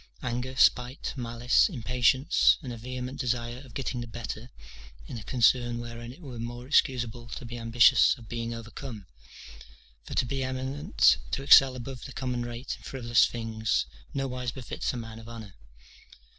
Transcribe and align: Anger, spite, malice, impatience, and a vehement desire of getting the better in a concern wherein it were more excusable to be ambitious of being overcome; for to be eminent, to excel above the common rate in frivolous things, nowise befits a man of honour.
Anger, 0.23 0.55
spite, 0.55 1.13
malice, 1.15 1.69
impatience, 1.69 2.57
and 2.63 2.73
a 2.73 2.77
vehement 2.77 3.19
desire 3.19 3.59
of 3.63 3.75
getting 3.75 4.01
the 4.01 4.07
better 4.07 4.49
in 5.05 5.19
a 5.19 5.23
concern 5.23 5.77
wherein 5.79 6.11
it 6.11 6.21
were 6.23 6.39
more 6.39 6.65
excusable 6.65 7.27
to 7.27 7.45
be 7.45 7.55
ambitious 7.59 8.17
of 8.17 8.27
being 8.27 8.51
overcome; 8.51 9.05
for 10.03 10.15
to 10.15 10.25
be 10.25 10.43
eminent, 10.43 11.19
to 11.29 11.43
excel 11.43 11.75
above 11.75 12.05
the 12.05 12.13
common 12.13 12.41
rate 12.43 12.77
in 12.77 12.81
frivolous 12.81 13.27
things, 13.27 13.85
nowise 14.11 14.51
befits 14.51 14.91
a 14.91 14.97
man 14.97 15.19
of 15.19 15.29
honour. 15.29 15.53